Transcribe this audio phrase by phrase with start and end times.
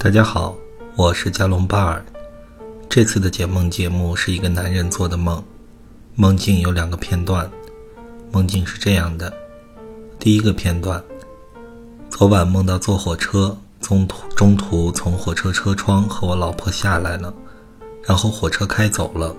[0.00, 0.56] 大家好，
[0.94, 2.04] 我是加隆巴尔。
[2.88, 5.42] 这次的解梦节目是一个男人做的梦，
[6.14, 7.50] 梦境有两个片段。
[8.30, 9.34] 梦境是这样的：
[10.16, 11.02] 第一个片段，
[12.08, 17.34] 昨晚梦到坐火车，中途中途从火车车窗和我老婆下来了，
[18.04, 19.34] 然后火车开走了，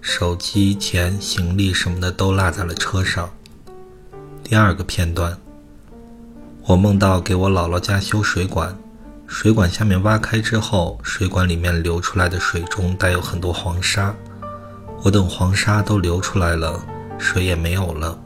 [0.00, 3.30] 手机、钱、行李什么的都落在了车上。
[4.42, 5.38] 第二个片段，
[6.66, 8.76] 我梦到给我姥姥家修水管。
[9.34, 14.14] 水管下面挖开之后，水管里面流出来的水中带有很多黄沙。
[15.02, 16.80] 我等黄沙都流出来了，
[17.18, 18.16] 水也没有了。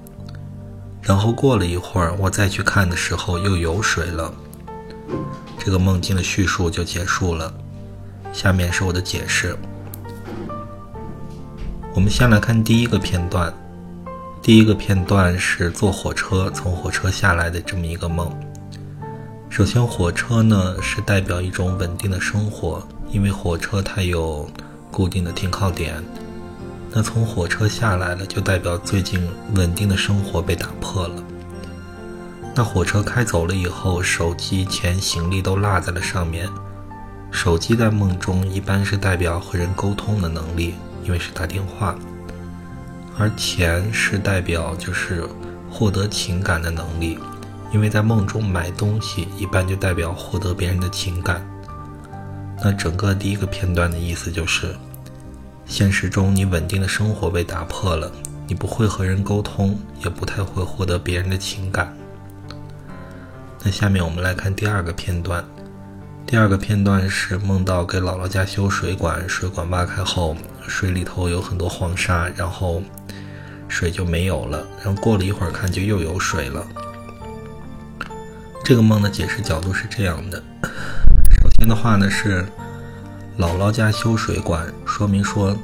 [1.01, 4.35] 然后过了一会儿，我再去看的时候又有水了。
[5.57, 7.55] 这个梦境的叙述就结束了。
[8.33, 9.57] 下面是我的解释。
[11.95, 13.55] 我们先来看第一个片段。
[14.43, 18.29] 第一个片段是坐火车从火车下来的这么一个梦。
[19.57, 24.47] 首先，火车呢是代表一种稳定的生活，因为火车它有
[24.91, 25.95] 固定的停靠点。
[26.93, 31.15] 那从火车下来了，就代表最近稳定的生活被打破了。
[32.55, 36.47] 那火车开走了以后，手机、钱、行李都落在了上面。
[37.31, 41.95] 手机在梦中一般是代表和人沟通的能力，因为是打电话；
[43.17, 45.27] 而钱是代表就是
[45.71, 47.19] 获得情感的能力。
[47.77, 51.47] 因为在梦中买东西，一般就代表获得别人的情感。
[52.65, 54.75] 那整个第一个片段的意思就是，
[55.67, 58.11] 现实中你稳定的生活被打破了，
[58.47, 61.95] 你不会和人沟通，也不太会获得别人的情感。
[63.63, 65.45] 那下面我们来看第二个片段。
[66.25, 70.35] 第二个片段是梦到给姥姥家修水管，水管挖开后，
[70.67, 72.83] 水里头有很多黄沙，然后
[73.69, 74.67] 水就没有了。
[74.83, 76.67] 然后过了一会儿看，就又有水了。
[78.69, 80.43] 这个梦的解释角度是这样的：
[81.41, 82.45] 首先的话呢是
[83.39, 85.57] 姥姥家修水管，说明说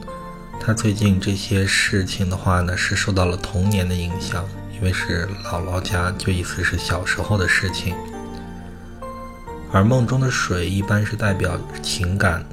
[0.60, 7.96] 他最近这些事情的话呢是受到了童年的影响，因为是姥姥家，就意思是小时候的事情。
[9.72, 12.46] 而梦中的水一般是代表情感，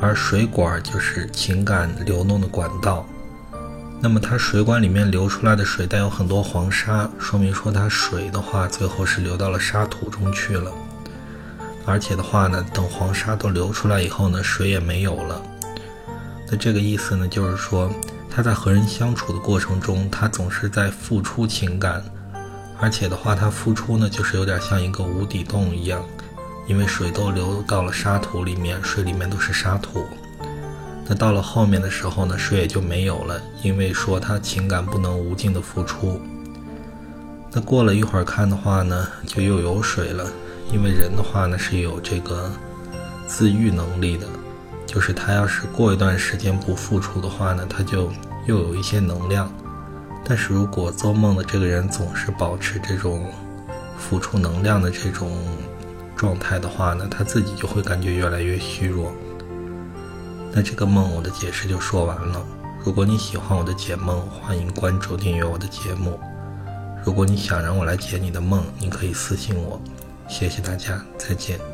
[0.00, 3.06] 而水管就是情感流动的管道。
[4.02, 10.72] 那么它水管里面流出来的水带有很多黄沙，说明说它水的话最后是流到了沙土中去了。
[11.86, 15.40] 而且的话呢，等黄沙都流出来以后呢，水也没有了。
[16.50, 17.88] 那这个意思呢，就是说
[18.28, 22.02] 他在和人相处的过程中，他总是在付出情感，
[22.80, 26.04] 而且的话，他付出呢就是有点像一个无底洞一样，
[26.66, 30.04] 因为水都流到了沙土里面，水里面都是沙土。
[31.06, 36.20] 那到了后面的时候呢，水也就没有了，因为说他情感不能无尽的付出。
[37.50, 40.30] 那过了一会儿看的话呢，就又有水了，
[40.72, 42.50] 因为人的话呢是有这个
[43.26, 44.26] 自愈能力的，
[44.86, 48.10] 就是他要是过一段时间不付出的话呢，他就
[48.46, 49.52] 又有一些能量。
[50.24, 53.26] 但是如果做梦的这个人总是保持这种
[53.98, 55.36] 付出能量的这种
[56.14, 59.12] 状态的话呢，他自己就会感觉越来越虚弱。
[60.54, 62.44] 那这个梦我的解释就说完了。
[62.84, 66.20] 如果你喜欢我的解梦，欢迎关注订阅我的节目。
[67.04, 69.80] 如果你想让我来解你的梦，你可以私信我。
[70.28, 71.71] 谢谢大家，再见。